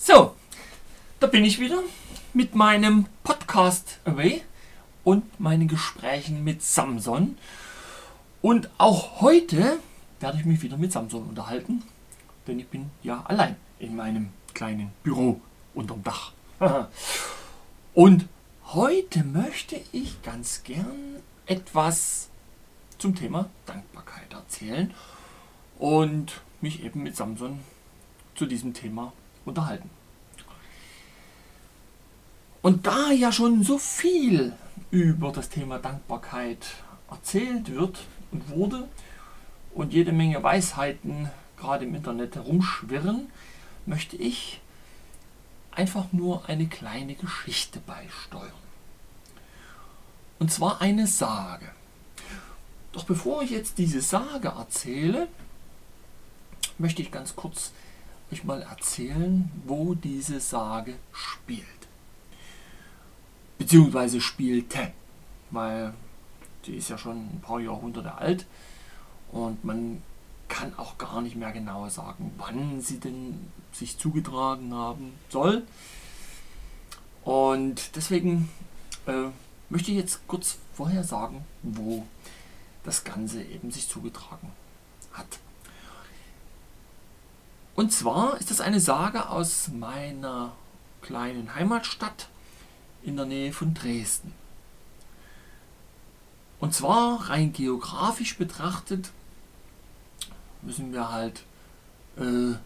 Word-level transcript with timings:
So, 0.00 0.36
da 1.18 1.26
bin 1.26 1.44
ich 1.44 1.58
wieder 1.58 1.82
mit 2.32 2.54
meinem 2.54 3.06
Podcast 3.24 3.98
Away 4.04 4.42
und 5.02 5.40
meinen 5.40 5.66
Gesprächen 5.66 6.44
mit 6.44 6.62
Samson. 6.62 7.36
Und 8.40 8.70
auch 8.78 9.20
heute 9.20 9.80
werde 10.20 10.38
ich 10.38 10.44
mich 10.44 10.62
wieder 10.62 10.76
mit 10.76 10.92
Samson 10.92 11.24
unterhalten, 11.28 11.82
denn 12.46 12.60
ich 12.60 12.68
bin 12.68 12.92
ja 13.02 13.24
allein 13.26 13.56
in 13.80 13.96
meinem 13.96 14.28
kleinen 14.54 14.92
Büro 15.02 15.40
unterm 15.74 16.04
Dach. 16.04 16.30
und 17.92 18.28
heute 18.66 19.24
möchte 19.24 19.80
ich 19.90 20.22
ganz 20.22 20.62
gern 20.62 21.16
etwas 21.44 22.28
zum 22.98 23.16
Thema 23.16 23.50
Dankbarkeit 23.66 24.32
erzählen 24.32 24.94
und 25.80 26.40
mich 26.60 26.84
eben 26.84 27.02
mit 27.02 27.16
Samson 27.16 27.58
zu 28.36 28.46
diesem 28.46 28.74
Thema 28.74 29.12
unterhalten. 29.48 29.90
Und 32.62 32.86
da 32.86 33.10
ja 33.10 33.32
schon 33.32 33.62
so 33.62 33.78
viel 33.78 34.52
über 34.90 35.32
das 35.32 35.48
Thema 35.48 35.78
Dankbarkeit 35.78 36.58
erzählt 37.10 37.70
wird 37.70 37.98
und 38.30 38.48
wurde 38.50 38.88
und 39.74 39.92
jede 39.92 40.12
Menge 40.12 40.42
Weisheiten 40.42 41.30
gerade 41.56 41.84
im 41.84 41.94
Internet 41.94 42.34
herumschwirren, 42.34 43.28
möchte 43.86 44.16
ich 44.16 44.60
einfach 45.70 46.12
nur 46.12 46.48
eine 46.48 46.66
kleine 46.66 47.14
Geschichte 47.14 47.80
beisteuern. 47.80 48.52
Und 50.38 50.52
zwar 50.52 50.80
eine 50.80 51.06
Sage. 51.06 51.66
Doch 52.92 53.04
bevor 53.04 53.42
ich 53.42 53.50
jetzt 53.50 53.78
diese 53.78 54.00
Sage 54.00 54.48
erzähle, 54.48 55.28
möchte 56.78 57.02
ich 57.02 57.10
ganz 57.10 57.36
kurz 57.36 57.72
euch 58.32 58.44
mal 58.44 58.62
erzählen, 58.62 59.50
wo 59.64 59.94
diese 59.94 60.40
Sage 60.40 60.94
spielt. 61.12 61.64
Beziehungsweise 63.58 64.20
spielte, 64.20 64.92
weil 65.50 65.94
die 66.64 66.76
ist 66.76 66.90
ja 66.90 66.98
schon 66.98 67.16
ein 67.16 67.40
paar 67.40 67.60
Jahrhunderte 67.60 68.14
alt 68.14 68.46
und 69.32 69.64
man 69.64 70.02
kann 70.48 70.72
auch 70.76 70.96
gar 70.98 71.20
nicht 71.20 71.36
mehr 71.36 71.52
genau 71.52 71.88
sagen, 71.88 72.32
wann 72.38 72.80
sie 72.80 72.98
denn 72.98 73.50
sich 73.72 73.98
zugetragen 73.98 74.74
haben 74.74 75.12
soll. 75.28 75.66
Und 77.24 77.96
deswegen 77.96 78.48
äh, 79.06 79.28
möchte 79.68 79.90
ich 79.90 79.98
jetzt 79.98 80.26
kurz 80.26 80.58
vorher 80.74 81.04
sagen, 81.04 81.44
wo 81.62 82.06
das 82.84 83.04
Ganze 83.04 83.42
eben 83.42 83.70
sich 83.70 83.88
zugetragen 83.88 84.50
hat. 85.12 85.38
Und 87.78 87.92
zwar 87.92 88.38
ist 88.38 88.50
das 88.50 88.60
eine 88.60 88.80
Sage 88.80 89.28
aus 89.28 89.68
meiner 89.68 90.50
kleinen 91.00 91.54
Heimatstadt 91.54 92.28
in 93.04 93.14
der 93.14 93.24
Nähe 93.24 93.52
von 93.52 93.72
Dresden. 93.72 94.32
Und 96.58 96.74
zwar 96.74 97.30
rein 97.30 97.52
geografisch 97.52 98.36
betrachtet 98.36 99.12
müssen 100.60 100.92
wir 100.92 101.12
halt 101.12 101.44
äh, 102.16 102.56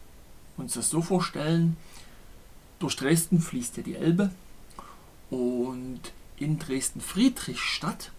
uns 0.56 0.72
das 0.72 0.88
so 0.88 1.02
vorstellen, 1.02 1.77
durch 2.78 2.96
Dresden 2.96 3.38
fließt 3.38 3.77
ja 3.77 3.83
die 3.83 3.96
Elbe 3.96 4.30
und 5.28 6.00
in 6.38 6.58
Dresden-Friedrichstadt 6.58 8.12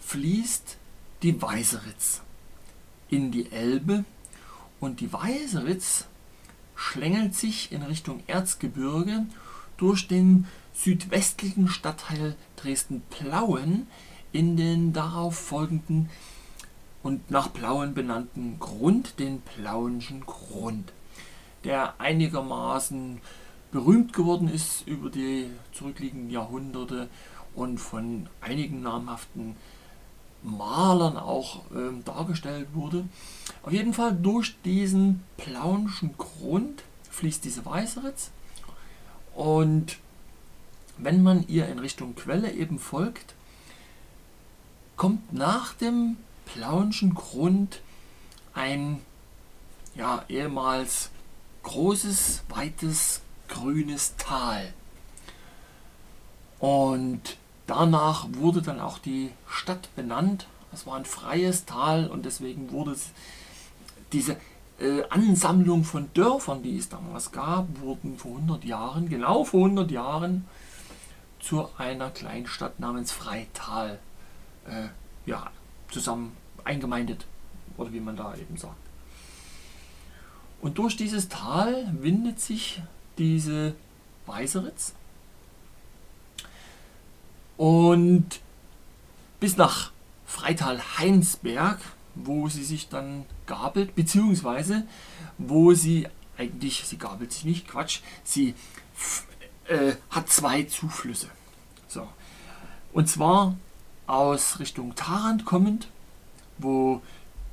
fließt 0.00 0.78
die 1.22 1.42
Weißeritz 1.42 2.22
in 3.10 3.30
die 3.30 3.52
Elbe 3.52 4.06
und 4.80 5.00
die 5.00 5.12
Weißeritz 5.12 6.06
schlängelt 6.74 7.34
sich 7.34 7.72
in 7.72 7.82
Richtung 7.82 8.22
Erzgebirge 8.26 9.26
durch 9.76 10.08
den 10.08 10.46
südwestlichen 10.72 11.68
Stadtteil 11.68 12.36
Dresden-Plauen 12.56 13.86
in 14.32 14.56
den 14.56 14.92
darauf 14.92 15.36
folgenden 15.36 16.08
und 17.02 17.30
nach 17.30 17.52
Plauen 17.52 17.94
benannten 17.94 18.58
Grund, 18.60 19.18
den 19.18 19.40
Plauenschen 19.40 20.24
Grund, 20.26 20.92
der 21.64 22.00
einigermaßen 22.00 23.20
berühmt 23.72 24.12
geworden 24.12 24.48
ist 24.48 24.86
über 24.86 25.10
die 25.10 25.50
zurückliegenden 25.72 26.30
Jahrhunderte 26.30 27.08
und 27.54 27.78
von 27.78 28.28
einigen 28.40 28.82
namhaften 28.82 29.56
Malern 30.42 31.16
auch 31.16 31.62
ähm, 31.74 32.04
dargestellt 32.04 32.68
wurde. 32.74 33.08
Auf 33.62 33.72
jeden 33.72 33.92
Fall 33.92 34.16
durch 34.16 34.56
diesen 34.62 35.24
plaunischen 35.36 36.16
Grund 36.16 36.82
fließt 37.10 37.44
diese 37.44 37.64
Weißeritz 37.64 38.30
und 39.34 39.98
wenn 40.98 41.22
man 41.22 41.46
ihr 41.46 41.68
in 41.68 41.78
Richtung 41.78 42.16
Quelle 42.16 42.52
eben 42.52 42.78
folgt, 42.78 43.34
kommt 44.96 45.32
nach 45.32 45.74
dem 45.74 46.16
plaunischen 46.44 47.14
Grund 47.14 47.80
ein 48.52 49.00
ja, 49.94 50.24
ehemals 50.28 51.10
großes, 51.62 52.42
weites, 52.48 53.20
grünes 53.48 54.16
Tal. 54.16 54.72
Und 56.58 57.37
Danach 57.68 58.26
wurde 58.32 58.62
dann 58.62 58.80
auch 58.80 58.98
die 58.98 59.30
Stadt 59.46 59.94
benannt. 59.94 60.48
Es 60.72 60.86
war 60.86 60.96
ein 60.96 61.04
freies 61.04 61.66
Tal 61.66 62.08
und 62.08 62.24
deswegen 62.24 62.72
wurde 62.72 62.92
es, 62.92 63.10
diese 64.12 64.38
äh, 64.80 65.02
Ansammlung 65.10 65.84
von 65.84 66.08
Dörfern, 66.14 66.62
die 66.62 66.78
es 66.78 66.88
damals 66.88 67.30
gab, 67.30 67.66
wurden 67.80 68.16
vor 68.16 68.36
100 68.36 68.64
Jahren, 68.64 69.10
genau 69.10 69.44
vor 69.44 69.66
100 69.66 69.90
Jahren, 69.90 70.46
zu 71.40 71.68
einer 71.76 72.08
Kleinstadt 72.08 72.80
namens 72.80 73.12
Freital 73.12 73.98
äh, 74.66 74.88
ja, 75.26 75.50
zusammen 75.90 76.34
eingemeindet, 76.64 77.26
oder 77.76 77.92
wie 77.92 78.00
man 78.00 78.16
da 78.16 78.34
eben 78.34 78.56
sagt. 78.56 78.76
Und 80.62 80.78
durch 80.78 80.96
dieses 80.96 81.28
Tal 81.28 81.92
windet 82.00 82.40
sich 82.40 82.80
diese 83.18 83.74
Weißeritz 84.24 84.94
und 87.58 88.40
bis 89.40 89.58
nach 89.58 89.92
Freital-Heinsberg, 90.26 91.80
wo 92.14 92.48
sie 92.48 92.64
sich 92.64 92.88
dann 92.88 93.26
gabelt, 93.46 93.94
beziehungsweise 93.94 94.84
wo 95.36 95.74
sie 95.74 96.08
eigentlich, 96.38 96.84
sie 96.86 96.98
gabelt 96.98 97.32
sich 97.32 97.44
nicht, 97.44 97.68
Quatsch, 97.68 98.00
sie 98.24 98.54
äh, 99.66 99.92
hat 100.10 100.30
zwei 100.30 100.62
Zuflüsse. 100.62 101.28
So. 101.88 102.08
Und 102.92 103.08
zwar 103.08 103.56
aus 104.06 104.58
Richtung 104.60 104.94
Tarant 104.94 105.44
kommend, 105.44 105.88
wo 106.58 107.02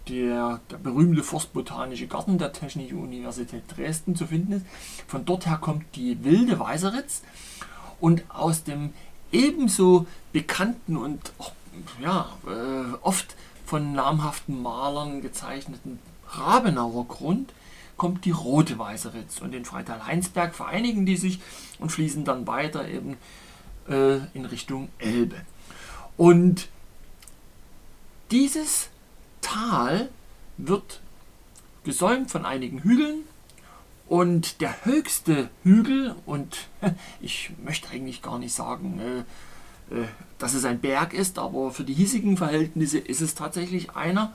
der, 0.07 0.61
der 0.69 0.77
berühmte 0.77 1.23
Forstbotanische 1.23 2.07
Garten 2.07 2.38
der 2.38 2.53
Technischen 2.53 2.99
Universität 2.99 3.63
Dresden 3.75 4.15
zu 4.15 4.27
finden 4.27 4.53
ist. 4.53 4.65
Von 5.07 5.25
dort 5.25 5.47
her 5.47 5.57
kommt 5.57 5.83
die 5.95 6.23
wilde 6.23 6.59
Weißeritz 6.59 7.23
und 7.99 8.23
aus 8.29 8.63
dem 8.63 8.94
ebenso 9.31 10.08
bekannten 10.34 10.97
und 10.97 11.34
ja, 12.02 12.30
äh, 12.47 12.94
oft 13.02 13.36
von 13.66 13.94
namhaften 13.94 14.62
Malern 14.62 15.22
gezeichneten 15.22 16.00
Rabenauer 16.30 17.08
Grund 17.08 17.53
kommt 17.97 18.25
die 18.25 18.31
rote 18.31 18.78
Weißeritz 18.78 19.40
und 19.41 19.53
in 19.53 19.66
Freital-Heinsberg 19.66 20.53
vereinigen 20.53 21.06
die 21.06 21.18
sich 21.18 21.40
und 21.80 21.91
fließen 21.91 22.25
dann 22.25 22.46
weiter 22.47 22.88
eben 22.88 23.18
äh, 23.88 24.18
in 24.34 24.46
Richtung 24.46 24.90
Elbe. 25.00 25.42
Und 26.18 26.68
dieses 28.31 28.90
Tal 29.42 30.09
wird 30.57 31.02
gesäumt 31.84 32.31
von 32.31 32.46
einigen 32.46 32.80
Hügeln 32.80 33.24
und 34.07 34.61
der 34.61 34.85
höchste 34.85 35.49
Hügel, 35.63 36.15
und 36.25 36.69
ich 37.21 37.51
möchte 37.63 37.89
eigentlich 37.89 38.21
gar 38.21 38.39
nicht 38.39 38.53
sagen, 38.53 39.00
äh, 39.00 39.19
äh, 39.95 40.06
dass 40.38 40.53
es 40.53 40.65
ein 40.65 40.80
Berg 40.80 41.13
ist, 41.13 41.39
aber 41.39 41.71
für 41.71 41.83
die 41.83 41.94
hiesigen 41.94 42.38
Verhältnisse 42.38 43.00
ist 43.00 43.21
es 43.21 43.35
tatsächlich 43.35 43.95
einer. 43.95 44.33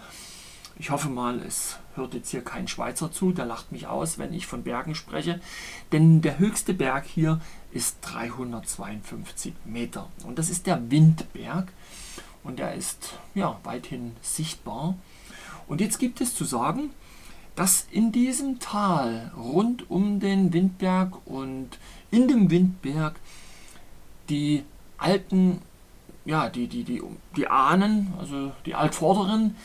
Ich 0.78 0.90
hoffe 0.90 1.10
mal, 1.10 1.40
es 1.40 1.78
hört 1.94 2.14
jetzt 2.14 2.30
hier 2.30 2.42
kein 2.42 2.66
Schweizer 2.66 3.12
zu, 3.12 3.32
der 3.32 3.44
lacht 3.44 3.70
mich 3.70 3.86
aus, 3.86 4.18
wenn 4.18 4.32
ich 4.32 4.46
von 4.46 4.62
Bergen 4.62 4.94
spreche. 4.94 5.40
Denn 5.92 6.22
der 6.22 6.38
höchste 6.38 6.72
Berg 6.72 7.04
hier 7.04 7.40
ist 7.70 7.98
352 8.00 9.52
Meter. 9.66 10.08
Und 10.24 10.38
das 10.38 10.48
ist 10.48 10.66
der 10.66 10.90
Windberg. 10.90 11.70
Und 12.42 12.58
der 12.58 12.74
ist 12.74 13.12
ja 13.34 13.60
weithin 13.64 14.16
sichtbar. 14.22 14.96
Und 15.68 15.82
jetzt 15.82 15.98
gibt 15.98 16.22
es 16.22 16.34
zu 16.34 16.44
sagen, 16.44 16.90
dass 17.60 17.86
in 17.90 18.10
diesem 18.10 18.58
Tal 18.58 19.32
rund 19.36 19.90
um 19.90 20.18
den 20.18 20.54
Windberg 20.54 21.18
und 21.26 21.68
in 22.10 22.26
dem 22.26 22.50
Windberg 22.50 23.16
die 24.30 24.64
alten, 24.96 25.60
ja, 26.24 26.48
die, 26.48 26.68
die, 26.68 26.84
die, 26.84 27.02
die 27.36 27.48
Ahnen, 27.48 28.14
also 28.18 28.52
die 28.64 28.74
Altvorderen, 28.74 29.56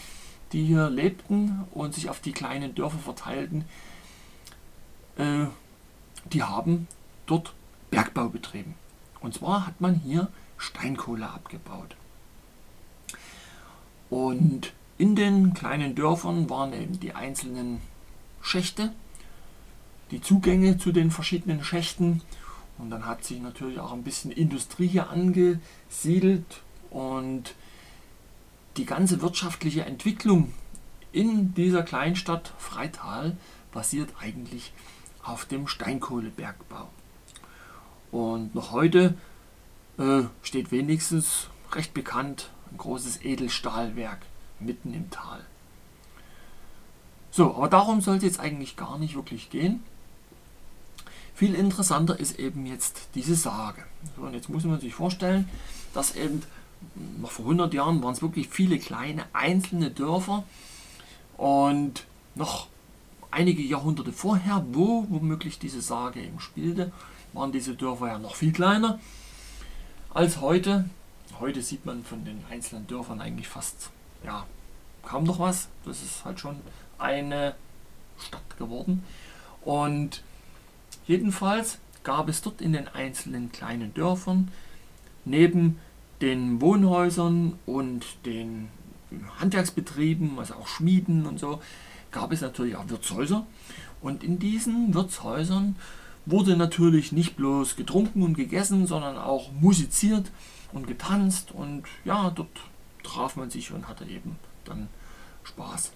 die 0.51 0.65
hier 0.65 0.89
lebten 0.89 1.63
und 1.71 1.93
sich 1.93 2.09
auf 2.09 2.19
die 2.19 2.33
kleinen 2.33 2.75
Dörfer 2.75 2.97
verteilten, 2.97 3.63
äh, 5.15 5.45
die 6.33 6.43
haben 6.43 6.89
dort 7.27 7.53
Bergbau 7.91 8.27
betrieben. 8.27 8.75
Und 9.21 9.35
zwar 9.35 9.65
hat 9.65 9.79
man 9.79 9.95
hier 9.95 10.27
Steinkohle 10.57 11.29
abgebaut. 11.29 11.95
Und 14.09 14.73
in 14.97 15.15
den 15.15 15.53
kleinen 15.53 15.95
Dörfern 15.95 16.49
waren 16.49 16.73
eben 16.73 16.99
die 16.99 17.13
einzelnen 17.13 17.81
Schächte, 18.41 18.93
die 20.11 20.21
Zugänge 20.21 20.77
zu 20.77 20.91
den 20.91 21.11
verschiedenen 21.11 21.63
Schächten. 21.63 22.21
Und 22.77 22.89
dann 22.89 23.05
hat 23.05 23.23
sich 23.23 23.41
natürlich 23.41 23.79
auch 23.79 23.93
ein 23.93 24.03
bisschen 24.03 24.31
Industrie 24.31 24.87
hier 24.87 25.09
angesiedelt 25.09 26.61
und 26.89 27.55
die 28.77 28.85
ganze 28.85 29.21
wirtschaftliche 29.21 29.85
Entwicklung 29.85 30.53
in 31.11 31.53
dieser 31.53 31.83
Kleinstadt 31.83 32.53
Freital 32.57 33.37
basiert 33.71 34.13
eigentlich 34.19 34.73
auf 35.23 35.45
dem 35.45 35.67
Steinkohlebergbau. 35.67 36.89
Und 38.11 38.53
noch 38.53 38.71
heute 38.71 39.15
äh, 39.97 40.23
steht 40.41 40.71
wenigstens 40.71 41.47
recht 41.71 41.93
bekannt 41.93 42.49
ein 42.71 42.77
großes 42.77 43.23
Edelstahlwerk 43.23 44.19
mitten 44.59 44.93
im 44.93 45.09
Tal. 45.09 45.45
So, 47.31 47.55
aber 47.55 47.67
darum 47.67 48.01
soll 48.01 48.17
es 48.17 48.23
jetzt 48.23 48.39
eigentlich 48.39 48.77
gar 48.77 48.97
nicht 48.97 49.15
wirklich 49.15 49.49
gehen. 49.49 49.83
Viel 51.33 51.53
interessanter 51.53 52.17
ist 52.17 52.39
eben 52.39 52.65
jetzt 52.65 53.09
diese 53.13 53.35
Sage. 53.35 53.83
So, 54.15 54.21
und 54.21 54.33
jetzt 54.33 54.49
muss 54.49 54.63
man 54.63 54.79
sich 54.79 54.95
vorstellen, 54.95 55.49
dass 55.93 56.15
eben 56.15 56.41
noch 57.19 57.31
vor 57.31 57.45
100 57.45 57.73
Jahren 57.73 58.01
waren 58.01 58.13
es 58.13 58.21
wirklich 58.21 58.47
viele 58.47 58.79
kleine 58.79 59.25
einzelne 59.33 59.91
Dörfer 59.91 60.43
und 61.35 62.05
noch 62.35 62.67
einige 63.31 63.61
Jahrhunderte 63.61 64.13
vorher, 64.13 64.65
wo 64.71 65.05
womöglich 65.09 65.59
diese 65.59 65.81
Sage 65.81 66.21
eben 66.21 66.39
spielte, 66.39 66.91
waren 67.33 67.51
diese 67.51 67.75
Dörfer 67.75 68.07
ja 68.07 68.19
noch 68.19 68.35
viel 68.35 68.53
kleiner 68.53 68.99
als 70.13 70.39
heute. 70.39 70.89
Heute 71.39 71.61
sieht 71.61 71.85
man 71.85 72.05
von 72.05 72.23
den 72.23 72.45
einzelnen 72.49 72.87
Dörfern 72.87 73.19
eigentlich 73.19 73.49
fast 73.49 73.89
ja, 74.25 74.45
kaum 75.03 75.23
noch 75.23 75.39
was. 75.39 75.69
Das 75.85 76.01
ist 76.01 76.25
halt 76.25 76.39
schon 76.39 76.57
eine 76.97 77.55
Stadt 78.17 78.57
geworden. 78.57 79.03
Und 79.63 80.23
jedenfalls 81.07 81.79
gab 82.03 82.29
es 82.29 82.41
dort 82.41 82.61
in 82.61 82.73
den 82.73 82.87
einzelnen 82.87 83.51
kleinen 83.51 83.93
Dörfern 83.93 84.51
neben 85.25 85.79
den 86.21 86.61
Wohnhäusern 86.61 87.59
und 87.65 88.05
den 88.25 88.69
Handwerksbetrieben, 89.39 90.37
also 90.39 90.55
auch 90.55 90.67
Schmieden 90.67 91.25
und 91.25 91.39
so, 91.39 91.61
gab 92.11 92.31
es 92.31 92.41
natürlich 92.41 92.75
auch 92.75 92.87
Wirtshäuser. 92.89 93.45
Und 94.01 94.23
in 94.23 94.39
diesen 94.39 94.93
Wirtshäusern 94.93 95.75
wurde 96.25 96.55
natürlich 96.55 97.11
nicht 97.11 97.35
bloß 97.35 97.75
getrunken 97.75 98.23
und 98.23 98.35
gegessen, 98.35 98.87
sondern 98.87 99.17
auch 99.17 99.51
musiziert 99.51 100.31
und 100.73 100.87
getanzt. 100.87 101.51
Und 101.51 101.83
ja, 102.03 102.29
dort 102.29 102.49
traf 103.05 103.35
man 103.35 103.49
sich 103.49 103.71
und 103.71 103.87
hatte 103.87 104.05
eben 104.05 104.37
dann 104.65 104.89
Spaß. 105.43 105.91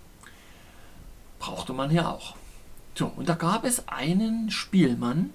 Brauchte 1.39 1.73
man 1.73 1.89
hier 1.89 2.09
auch. 2.09 2.35
So, 2.95 3.07
und 3.07 3.29
da 3.29 3.35
gab 3.35 3.63
es 3.63 3.87
einen 3.87 4.51
Spielmann, 4.51 5.31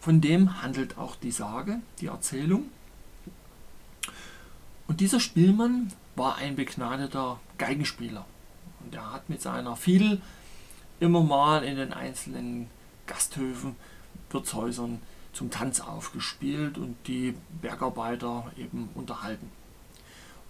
von 0.00 0.20
dem 0.20 0.62
handelt 0.62 0.98
auch 0.98 1.16
die 1.16 1.30
Sage, 1.30 1.80
die 2.00 2.06
Erzählung. 2.06 2.64
Und 4.88 5.00
dieser 5.00 5.20
Spielmann 5.20 5.92
war 6.16 6.36
ein 6.36 6.56
begnadeter 6.56 7.38
Geigenspieler. 7.58 8.24
Und 8.80 8.94
er 8.94 9.12
hat 9.12 9.28
mit 9.28 9.40
seiner 9.40 9.76
Fiedel 9.76 10.20
immer 11.00 11.22
mal 11.22 11.64
in 11.64 11.76
den 11.76 11.92
einzelnen 11.92 12.68
Gasthöfen, 13.06 13.76
Wirtshäusern 14.30 15.00
zum 15.32 15.50
Tanz 15.50 15.80
aufgespielt 15.80 16.78
und 16.78 16.96
die 17.06 17.34
Bergarbeiter 17.60 18.50
eben 18.56 18.88
unterhalten. 18.94 19.50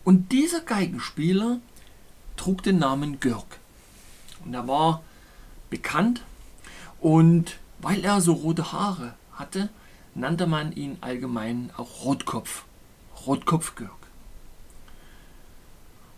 Und 0.05 0.33
dieser 0.33 0.61
Geigenspieler 0.61 1.61
trug 2.37 2.63
den 2.63 2.79
Namen 2.79 3.21
Görg. 3.21 3.59
Und 4.45 4.55
er 4.55 4.67
war 4.67 5.03
bekannt 5.71 6.23
und 7.01 7.59
weil 7.79 8.05
er 8.05 8.21
so 8.21 8.33
rote 8.33 8.73
Haare 8.73 9.15
hatte, 9.33 9.69
nannte 10.15 10.47
man 10.47 10.73
ihn 10.73 10.99
allgemein 11.01 11.71
auch 11.77 12.05
Rotkopf. 12.05 12.65
Rotkopf 13.27 13.77
Görg. 13.77 13.91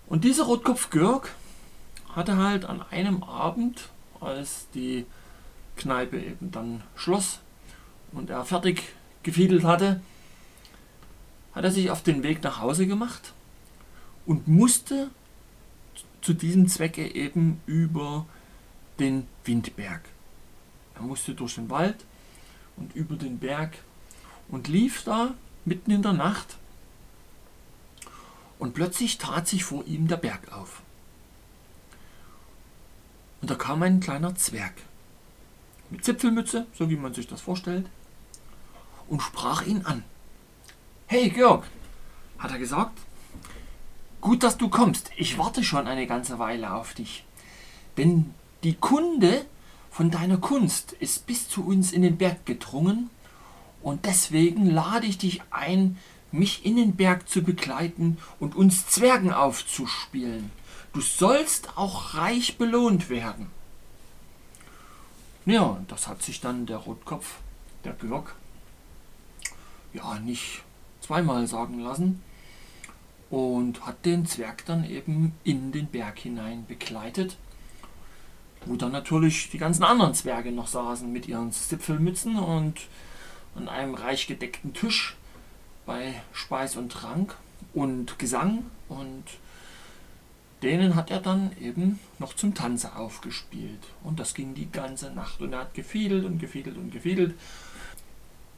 Und 0.06 0.24
dieser 0.24 0.44
Rotkopf 0.44 0.90
Görg 0.90 1.34
hatte 2.14 2.36
halt 2.36 2.64
an 2.64 2.82
einem 2.90 3.22
Abend, 3.22 3.88
als 4.20 4.68
die 4.74 5.04
Kneipe 5.76 6.18
eben 6.18 6.50
dann 6.50 6.82
schloss 6.96 7.40
und 8.12 8.30
er 8.30 8.44
fertig 8.44 8.82
gefiedelt 9.22 9.64
hatte, 9.64 10.00
hat 11.54 11.64
er 11.64 11.70
sich 11.70 11.90
auf 11.90 12.02
den 12.02 12.22
Weg 12.22 12.42
nach 12.42 12.60
Hause 12.60 12.86
gemacht 12.86 13.34
und 14.26 14.48
musste 14.48 15.10
zu 16.20 16.32
diesem 16.32 16.68
Zwecke 16.68 17.14
eben 17.14 17.60
über 17.66 18.26
den 18.98 19.26
Windberg. 19.44 20.02
Er 20.94 21.02
musste 21.02 21.34
durch 21.34 21.56
den 21.56 21.68
Wald 21.70 22.04
und 22.76 22.94
über 22.94 23.16
den 23.16 23.38
Berg 23.38 23.78
und 24.48 24.68
lief 24.68 25.04
da 25.04 25.34
mitten 25.64 25.90
in 25.90 26.02
der 26.02 26.12
Nacht 26.12 26.56
und 28.58 28.74
plötzlich 28.74 29.18
tat 29.18 29.48
sich 29.48 29.64
vor 29.64 29.84
ihm 29.86 30.08
der 30.08 30.16
Berg 30.16 30.52
auf. 30.52 30.82
Und 33.40 33.50
da 33.50 33.56
kam 33.56 33.82
ein 33.82 34.00
kleiner 34.00 34.34
Zwerg 34.36 34.72
mit 35.90 36.04
Zipfelmütze, 36.04 36.66
so 36.72 36.88
wie 36.88 36.96
man 36.96 37.12
sich 37.12 37.26
das 37.26 37.42
vorstellt, 37.42 37.86
und 39.08 39.20
sprach 39.20 39.66
ihn 39.66 39.84
an. 39.84 40.02
Hey 41.06 41.28
Georg, 41.28 41.66
hat 42.38 42.52
er 42.52 42.58
gesagt, 42.58 42.98
gut, 44.24 44.42
dass 44.42 44.56
du 44.56 44.68
kommst. 44.68 45.10
Ich 45.16 45.38
warte 45.38 45.62
schon 45.62 45.86
eine 45.86 46.06
ganze 46.06 46.38
Weile 46.38 46.72
auf 46.72 46.94
dich. 46.94 47.24
Denn 47.98 48.34
die 48.64 48.74
Kunde 48.74 49.44
von 49.90 50.10
deiner 50.10 50.38
Kunst 50.38 50.92
ist 50.92 51.26
bis 51.26 51.48
zu 51.48 51.64
uns 51.64 51.92
in 51.92 52.00
den 52.00 52.16
Berg 52.16 52.46
gedrungen 52.46 53.10
und 53.82 54.06
deswegen 54.06 54.66
lade 54.66 55.06
ich 55.06 55.18
dich 55.18 55.42
ein, 55.50 55.98
mich 56.32 56.64
in 56.64 56.76
den 56.76 56.96
Berg 56.96 57.28
zu 57.28 57.42
begleiten 57.42 58.16
und 58.40 58.56
uns 58.56 58.88
Zwergen 58.88 59.30
aufzuspielen. 59.30 60.50
Du 60.94 61.02
sollst 61.02 61.76
auch 61.76 62.14
reich 62.14 62.56
belohnt 62.56 63.10
werden. 63.10 63.48
Ja, 65.44 65.78
das 65.86 66.08
hat 66.08 66.22
sich 66.22 66.40
dann 66.40 66.64
der 66.64 66.78
Rotkopf, 66.78 67.40
der 67.84 67.92
Görg, 67.92 68.34
ja, 69.92 70.18
nicht 70.18 70.62
zweimal 71.02 71.46
sagen 71.46 71.80
lassen 71.80 72.22
und 73.30 73.86
hat 73.86 74.04
den 74.04 74.26
Zwerg 74.26 74.64
dann 74.66 74.88
eben 74.88 75.32
in 75.44 75.72
den 75.72 75.86
Berg 75.86 76.18
hinein 76.18 76.66
begleitet, 76.66 77.36
wo 78.66 78.76
dann 78.76 78.92
natürlich 78.92 79.50
die 79.50 79.58
ganzen 79.58 79.84
anderen 79.84 80.14
Zwerge 80.14 80.52
noch 80.52 80.68
saßen 80.68 81.10
mit 81.12 81.28
ihren 81.28 81.52
Zipfelmützen 81.52 82.38
und 82.38 82.80
an 83.54 83.68
einem 83.68 83.94
reich 83.94 84.26
gedeckten 84.26 84.72
Tisch 84.72 85.16
bei 85.86 86.22
Speis 86.32 86.76
und 86.76 86.90
Trank 86.90 87.36
und 87.72 88.18
Gesang 88.18 88.64
und 88.88 89.24
denen 90.64 90.94
hat 90.94 91.10
er 91.10 91.20
dann 91.20 91.52
eben 91.60 92.00
noch 92.18 92.34
zum 92.34 92.54
Tanze 92.54 92.96
aufgespielt. 92.96 93.82
Und 94.02 94.18
das 94.18 94.34
ging 94.34 94.54
die 94.54 94.70
ganze 94.72 95.10
Nacht. 95.10 95.40
Und 95.42 95.52
er 95.52 95.60
hat 95.60 95.74
gefiedelt 95.74 96.24
und 96.24 96.38
gefiedelt 96.38 96.78
und 96.78 96.90
gefiedelt. 96.90 97.38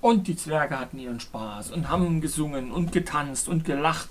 Und 0.00 0.28
die 0.28 0.37
Zwerge 0.37 0.78
hatten 0.78 0.99
ihren 0.99 1.20
Spaß 1.20 1.73
und 1.73 1.88
haben 1.88 2.20
gesungen 2.20 2.70
und 2.70 2.92
getanzt 2.92 3.49
und 3.49 3.64
gelacht 3.64 4.11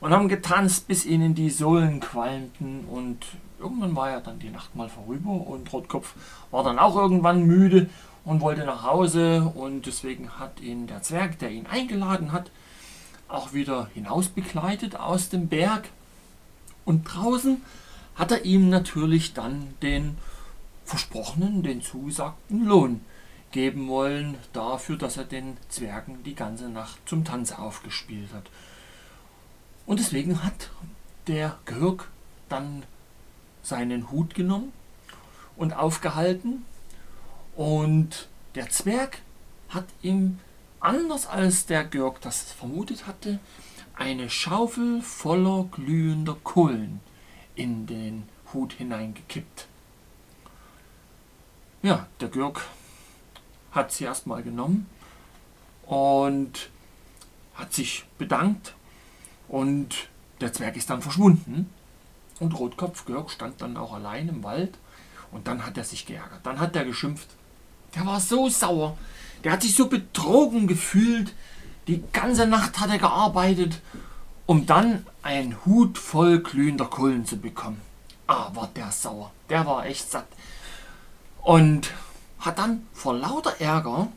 und 0.00 0.12
haben 0.12 0.28
getanzt, 0.28 0.88
bis 0.88 1.04
ihnen 1.04 1.34
die 1.34 1.50
Sohlen 1.50 2.00
qualmten. 2.00 2.84
Und 2.84 3.26
irgendwann 3.58 3.96
war 3.96 4.10
ja 4.10 4.20
dann 4.20 4.38
die 4.38 4.50
Nacht 4.50 4.74
mal 4.74 4.88
vorüber 4.88 5.30
und 5.30 5.72
Rotkopf 5.72 6.14
war 6.50 6.64
dann 6.64 6.78
auch 6.78 6.96
irgendwann 6.96 7.44
müde 7.44 7.88
und 8.24 8.40
wollte 8.40 8.64
nach 8.64 8.82
Hause. 8.82 9.52
Und 9.54 9.86
deswegen 9.86 10.38
hat 10.38 10.60
ihn 10.60 10.86
der 10.86 11.02
Zwerg, 11.02 11.38
der 11.38 11.50
ihn 11.50 11.66
eingeladen 11.66 12.32
hat, 12.32 12.50
auch 13.28 13.52
wieder 13.52 13.88
hinaus 13.94 14.28
begleitet 14.28 14.96
aus 14.96 15.28
dem 15.28 15.48
Berg. 15.48 15.88
Und 16.84 17.04
draußen 17.04 17.62
hat 18.14 18.30
er 18.32 18.44
ihm 18.44 18.68
natürlich 18.68 19.34
dann 19.34 19.74
den 19.82 20.16
versprochenen, 20.84 21.62
den 21.62 21.82
zusagten 21.82 22.64
Lohn 22.64 23.00
geben 23.50 23.88
wollen 23.88 24.36
dafür, 24.52 24.96
dass 24.96 25.16
er 25.16 25.24
den 25.24 25.56
Zwergen 25.68 26.22
die 26.24 26.34
ganze 26.34 26.68
Nacht 26.68 26.98
zum 27.06 27.24
Tanz 27.24 27.52
aufgespielt 27.52 28.28
hat. 28.34 28.44
Und 29.86 30.00
deswegen 30.00 30.42
hat 30.42 30.70
der 31.26 31.58
Görg 31.64 32.08
dann 32.48 32.82
seinen 33.62 34.10
Hut 34.10 34.34
genommen 34.34 34.72
und 35.56 35.72
aufgehalten 35.72 36.64
und 37.56 38.28
der 38.54 38.68
Zwerg 38.70 39.22
hat 39.68 39.86
ihm, 40.02 40.38
anders 40.80 41.26
als 41.26 41.66
der 41.66 41.84
Görg 41.84 42.20
das 42.20 42.52
vermutet 42.52 43.06
hatte, 43.06 43.40
eine 43.94 44.28
Schaufel 44.28 45.02
voller 45.02 45.64
glühender 45.64 46.36
Kohlen 46.44 47.00
in 47.54 47.86
den 47.86 48.28
Hut 48.52 48.74
hineingekippt. 48.74 49.66
Ja, 51.82 52.06
der 52.20 52.28
Görg 52.28 52.62
hat 53.72 53.92
sie 53.92 54.04
erstmal 54.04 54.42
genommen 54.42 54.86
und 55.86 56.70
hat 57.54 57.72
sich 57.72 58.04
bedankt 58.18 58.75
und 59.48 60.08
der 60.40 60.52
Zwerg 60.52 60.76
ist 60.76 60.90
dann 60.90 61.02
verschwunden 61.02 61.70
und 62.40 62.58
Rotkopf 62.58 63.04
Görg 63.04 63.30
stand 63.30 63.60
dann 63.62 63.76
auch 63.76 63.94
allein 63.94 64.28
im 64.28 64.44
Wald 64.44 64.76
und 65.32 65.46
dann 65.46 65.64
hat 65.64 65.76
er 65.78 65.84
sich 65.84 66.06
geärgert. 66.06 66.40
Dann 66.44 66.60
hat 66.60 66.76
er 66.76 66.84
geschimpft. 66.84 67.28
Der 67.94 68.06
war 68.06 68.20
so 68.20 68.48
sauer. 68.48 68.96
Der 69.44 69.52
hat 69.52 69.62
sich 69.62 69.74
so 69.74 69.88
betrogen 69.88 70.66
gefühlt. 70.66 71.34
Die 71.86 72.02
ganze 72.12 72.46
Nacht 72.46 72.80
hat 72.80 72.90
er 72.90 72.98
gearbeitet, 72.98 73.80
um 74.44 74.66
dann 74.66 75.06
einen 75.22 75.64
Hut 75.64 75.98
voll 75.98 76.40
glühender 76.40 76.86
Kohlen 76.86 77.24
zu 77.24 77.36
bekommen. 77.36 77.80
Ah, 78.26 78.50
war 78.54 78.68
der 78.74 78.90
sauer. 78.90 79.32
Der 79.48 79.66
war 79.66 79.86
echt 79.86 80.10
satt. 80.10 80.26
Und 81.42 81.92
hat 82.40 82.58
dann 82.58 82.86
vor 82.92 83.14
lauter 83.14 83.60
Ärger 83.60 84.08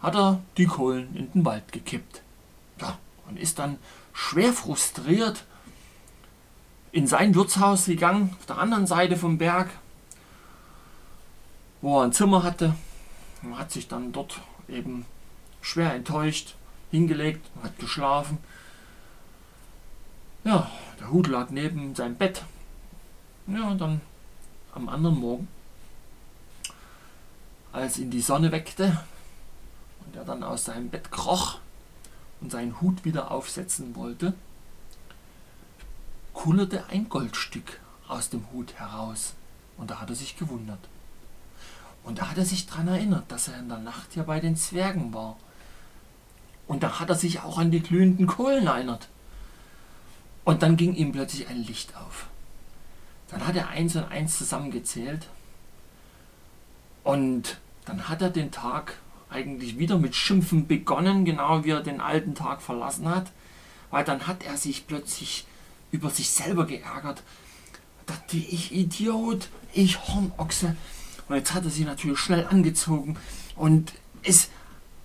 hat 0.00 0.14
er 0.14 0.40
die 0.56 0.66
Kohlen 0.66 1.14
in 1.16 1.32
den 1.32 1.44
Wald 1.44 1.72
gekippt. 1.72 2.22
Ja, 2.80 2.98
und 3.28 3.38
ist 3.38 3.58
dann 3.58 3.78
schwer 4.14 4.54
frustriert 4.54 5.44
in 6.92 7.06
sein 7.06 7.34
Wirtshaus 7.34 7.84
gegangen, 7.84 8.34
auf 8.38 8.46
der 8.46 8.58
anderen 8.58 8.86
Seite 8.86 9.16
vom 9.16 9.36
Berg, 9.36 9.68
wo 11.82 11.98
er 11.98 12.04
ein 12.04 12.12
Zimmer 12.12 12.42
hatte. 12.42 12.74
Und 13.42 13.58
hat 13.58 13.70
sich 13.70 13.88
dann 13.88 14.12
dort 14.12 14.40
eben 14.68 15.04
schwer 15.60 15.92
enttäuscht 15.92 16.54
hingelegt, 16.90 17.44
hat 17.62 17.78
geschlafen. 17.78 18.38
Ja, 20.44 20.70
der 21.00 21.10
Hut 21.10 21.26
lag 21.26 21.50
neben 21.50 21.94
seinem 21.94 22.14
Bett. 22.14 22.44
Ja, 23.48 23.68
und 23.68 23.80
dann 23.80 24.00
am 24.72 24.88
anderen 24.88 25.18
Morgen, 25.18 25.48
als 27.72 27.98
ihn 27.98 28.10
die 28.10 28.20
Sonne 28.20 28.52
weckte 28.52 29.00
und 30.06 30.16
er 30.16 30.24
dann 30.24 30.42
aus 30.42 30.64
seinem 30.64 30.88
Bett 30.88 31.10
kroch 31.10 31.58
und 32.44 32.50
seinen 32.50 32.78
Hut 32.82 33.06
wieder 33.06 33.30
aufsetzen 33.30 33.96
wollte, 33.96 34.34
kullerte 36.34 36.84
ein 36.90 37.08
Goldstück 37.08 37.80
aus 38.06 38.28
dem 38.28 38.44
Hut 38.52 38.74
heraus. 38.74 39.32
Und 39.78 39.90
da 39.90 40.00
hat 40.00 40.10
er 40.10 40.16
sich 40.16 40.36
gewundert. 40.36 40.78
Und 42.04 42.18
da 42.18 42.28
hat 42.28 42.36
er 42.36 42.44
sich 42.44 42.66
daran 42.66 42.88
erinnert, 42.88 43.32
dass 43.32 43.48
er 43.48 43.58
in 43.58 43.70
der 43.70 43.78
Nacht 43.78 44.14
ja 44.14 44.24
bei 44.24 44.40
den 44.40 44.56
Zwergen 44.56 45.14
war. 45.14 45.38
Und 46.66 46.82
da 46.82 47.00
hat 47.00 47.08
er 47.08 47.14
sich 47.14 47.40
auch 47.40 47.56
an 47.56 47.70
die 47.70 47.80
glühenden 47.80 48.26
Kohlen 48.26 48.66
erinnert. 48.66 49.08
Und 50.44 50.62
dann 50.62 50.76
ging 50.76 50.94
ihm 50.94 51.12
plötzlich 51.12 51.48
ein 51.48 51.64
Licht 51.64 51.96
auf. 51.96 52.26
Dann 53.30 53.46
hat 53.46 53.56
er 53.56 53.68
eins 53.68 53.96
und 53.96 54.04
eins 54.04 54.36
zusammengezählt. 54.36 55.28
Und 57.04 57.58
dann 57.86 58.06
hat 58.06 58.20
er 58.20 58.28
den 58.28 58.50
Tag 58.52 58.98
eigentlich 59.34 59.78
wieder 59.78 59.98
mit 59.98 60.14
Schimpfen 60.14 60.66
begonnen, 60.66 61.24
genau 61.24 61.64
wie 61.64 61.70
er 61.70 61.82
den 61.82 62.00
alten 62.00 62.34
Tag 62.34 62.62
verlassen 62.62 63.08
hat. 63.08 63.32
Weil 63.90 64.04
dann 64.04 64.26
hat 64.26 64.44
er 64.44 64.56
sich 64.56 64.86
plötzlich 64.86 65.46
über 65.90 66.10
sich 66.10 66.30
selber 66.30 66.66
geärgert. 66.66 67.22
Dachte 68.06 68.36
ich 68.36 68.72
Idiot, 68.72 69.48
ich 69.72 69.98
Hornochse. 70.08 70.76
Und 71.28 71.36
jetzt 71.36 71.54
hat 71.54 71.64
er 71.64 71.70
sich 71.70 71.84
natürlich 71.84 72.18
schnell 72.18 72.46
angezogen 72.46 73.16
und 73.56 73.92
ist 74.22 74.50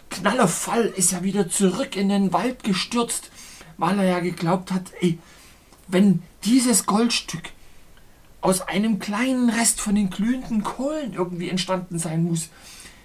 knallerfall 0.09 0.86
ist 0.86 1.13
er 1.13 1.24
wieder 1.24 1.50
zurück 1.50 1.95
in 1.95 2.09
den 2.09 2.33
Wald 2.33 2.63
gestürzt, 2.63 3.29
weil 3.77 4.00
er 4.00 4.05
ja 4.05 4.19
geglaubt 4.19 4.71
hat, 4.71 4.91
ey, 5.01 5.19
wenn 5.88 6.24
dieses 6.43 6.86
Goldstück 6.86 7.51
aus 8.41 8.62
einem 8.62 9.00
kleinen 9.00 9.50
Rest 9.50 9.81
von 9.81 9.95
den 9.95 10.09
glühenden 10.09 10.63
Kohlen 10.63 11.13
irgendwie 11.13 11.50
entstanden 11.50 12.00
sein 12.00 12.24
muss, 12.24 12.50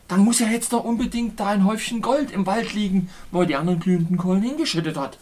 dann 0.08 0.20
muss 0.20 0.38
ja 0.38 0.48
jetzt 0.48 0.72
doch 0.72 0.84
unbedingt 0.84 1.40
da 1.40 1.48
ein 1.48 1.64
Häufchen 1.64 2.02
Gold 2.02 2.30
im 2.30 2.46
Wald 2.46 2.74
liegen, 2.74 3.08
wo 3.30 3.40
er 3.40 3.46
die 3.46 3.56
anderen 3.56 3.80
glühenden 3.80 4.16
Kohlen 4.16 4.42
hingeschüttet 4.42 4.96
hat. 4.96 5.18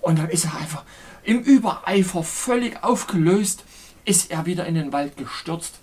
Und 0.00 0.18
dann 0.18 0.28
ist 0.28 0.44
er 0.44 0.56
einfach 0.56 0.84
im 1.22 1.40
Übereifer 1.40 2.22
völlig 2.22 2.82
aufgelöst, 2.82 3.64
ist 4.04 4.30
er 4.30 4.46
wieder 4.46 4.66
in 4.66 4.74
den 4.74 4.92
Wald 4.92 5.16
gestürzt 5.16 5.78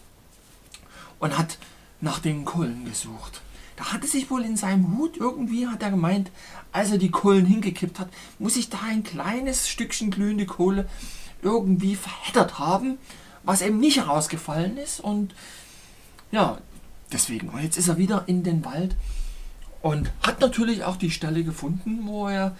und 1.19 1.37
hat 1.37 1.57
nach 2.01 2.19
den 2.19 2.45
Kohlen 2.45 2.85
gesucht. 2.85 3.41
Da 3.75 3.93
hatte 3.93 4.07
sich 4.07 4.29
wohl 4.31 4.43
in 4.43 4.57
seinem 4.57 4.97
Hut 4.97 5.17
irgendwie, 5.17 5.67
hat 5.67 5.83
er 5.83 5.91
gemeint, 5.91 6.31
als 6.71 6.91
er 6.91 6.97
die 6.97 7.11
Kohlen 7.11 7.45
hingekippt 7.45 7.99
hat, 7.99 8.09
muss 8.39 8.55
sich 8.55 8.69
da 8.69 8.79
ein 8.87 9.03
kleines 9.03 9.69
Stückchen 9.69 10.09
glühende 10.09 10.47
Kohle 10.47 10.89
irgendwie 11.43 11.95
verheddert 11.95 12.57
haben, 12.57 12.97
was 13.43 13.61
eben 13.61 13.79
nicht 13.79 13.97
herausgefallen 13.97 14.77
ist. 14.77 14.99
Und 14.99 15.35
ja, 16.31 16.57
deswegen. 17.11 17.49
Und 17.49 17.61
jetzt 17.61 17.77
ist 17.77 17.87
er 17.87 17.97
wieder 17.97 18.23
in 18.27 18.43
den 18.43 18.65
Wald 18.65 18.95
und 19.81 20.11
hat 20.21 20.39
natürlich 20.41 20.83
auch 20.83 20.97
die 20.97 21.11
Stelle 21.11 21.43
gefunden, 21.43 21.99
wo 22.05 22.27
er 22.27 22.55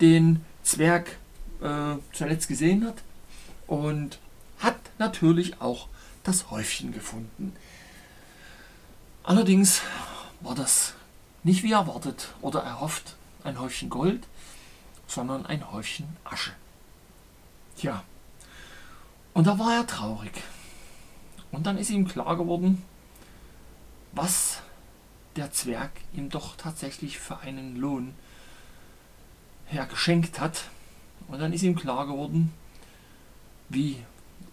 den 0.00 0.44
Zwerg 0.62 1.18
äh, 1.60 1.96
zuletzt 2.12 2.48
gesehen 2.48 2.86
hat 2.86 3.02
und 3.66 4.18
hat 4.58 4.78
natürlich 4.98 5.60
auch 5.60 5.88
das 6.24 6.50
Häufchen 6.50 6.92
gefunden. 6.92 7.52
Allerdings 9.24 9.82
war 10.40 10.54
das 10.54 10.94
nicht 11.44 11.62
wie 11.62 11.72
erwartet 11.72 12.34
oder 12.40 12.60
erhofft 12.60 13.16
ein 13.44 13.58
Häufchen 13.58 13.90
Gold, 13.90 14.22
sondern 15.06 15.46
ein 15.46 15.72
Häufchen 15.72 16.06
Asche. 16.24 16.52
Tja, 17.76 18.02
und 19.34 19.46
da 19.46 19.58
war 19.58 19.74
er 19.74 19.86
traurig. 19.86 20.32
Und 21.50 21.66
dann 21.66 21.78
ist 21.78 21.90
ihm 21.90 22.06
klar 22.06 22.36
geworden, 22.36 22.82
was 24.12 24.62
der 25.36 25.50
Zwerg 25.50 25.90
ihm 26.12 26.28
doch 26.28 26.56
tatsächlich 26.56 27.18
für 27.18 27.38
einen 27.38 27.76
Lohn 27.76 28.14
hergeschenkt 29.66 30.40
hat. 30.40 30.64
Und 31.28 31.40
dann 31.40 31.52
ist 31.52 31.62
ihm 31.62 31.74
klar 31.74 32.06
geworden, 32.06 32.52
wie 33.68 34.02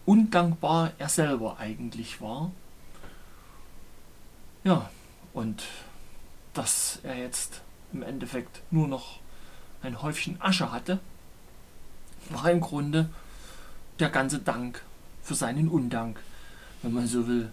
undankbar 0.05 0.93
er 0.97 1.09
selber 1.09 1.59
eigentlich 1.59 2.21
war. 2.21 2.51
Ja, 4.63 4.89
und 5.33 5.63
dass 6.53 6.99
er 7.03 7.17
jetzt 7.17 7.61
im 7.93 8.01
Endeffekt 8.01 8.61
nur 8.71 8.87
noch 8.87 9.19
ein 9.81 10.01
Häufchen 10.01 10.41
Asche 10.41 10.71
hatte, 10.71 10.99
war 12.29 12.49
im 12.51 12.61
Grunde 12.61 13.09
der 13.99 14.09
ganze 14.09 14.39
Dank 14.39 14.83
für 15.21 15.35
seinen 15.35 15.67
Undank, 15.67 16.21
wenn 16.81 16.93
man 16.93 17.07
so 17.07 17.27
will. 17.27 17.51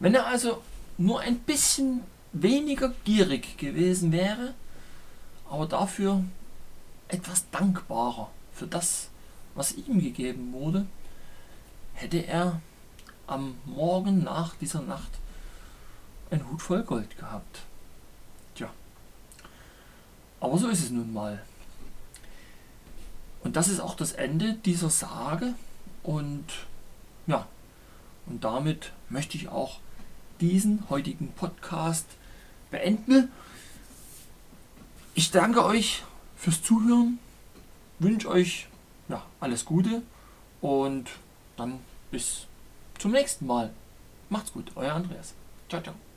Wenn 0.00 0.14
er 0.14 0.26
also 0.26 0.62
nur 0.98 1.20
ein 1.20 1.38
bisschen 1.38 2.02
weniger 2.32 2.92
gierig 3.04 3.56
gewesen 3.56 4.12
wäre, 4.12 4.54
aber 5.48 5.66
dafür 5.66 6.22
etwas 7.08 7.48
dankbarer 7.50 8.30
für 8.52 8.66
das, 8.66 9.08
was 9.54 9.72
ihm 9.72 10.00
gegeben 10.00 10.52
wurde, 10.52 10.86
hätte 11.94 12.18
er 12.18 12.60
am 13.26 13.56
Morgen 13.64 14.24
nach 14.24 14.54
dieser 14.56 14.82
Nacht 14.82 15.10
ein 16.30 16.46
Hut 16.50 16.60
voll 16.60 16.82
Gold 16.82 17.16
gehabt. 17.16 17.60
Tja, 18.54 18.70
aber 20.40 20.58
so 20.58 20.68
ist 20.68 20.82
es 20.82 20.90
nun 20.90 21.12
mal. 21.12 21.42
Und 23.42 23.56
das 23.56 23.68
ist 23.68 23.80
auch 23.80 23.94
das 23.94 24.12
Ende 24.12 24.54
dieser 24.54 24.90
Sage 24.90 25.54
und 26.02 26.44
ja, 27.26 27.46
und 28.26 28.44
damit 28.44 28.92
möchte 29.08 29.36
ich 29.36 29.48
auch 29.48 29.78
diesen 30.40 30.88
heutigen 30.90 31.32
Podcast 31.32 32.06
beenden. 32.70 33.30
Ich 35.14 35.30
danke 35.30 35.64
euch 35.64 36.02
fürs 36.36 36.62
Zuhören, 36.62 37.18
wünsche 37.98 38.28
euch 38.28 38.68
ja, 39.08 39.24
alles 39.40 39.64
Gute 39.64 40.02
und 40.60 41.10
dann 41.56 41.80
bis 42.10 42.46
zum 42.98 43.12
nächsten 43.12 43.46
Mal. 43.46 43.72
Macht's 44.28 44.52
gut, 44.52 44.72
euer 44.76 44.94
Andreas. 44.94 45.34
Ciao, 45.68 45.82
ciao. 45.82 46.07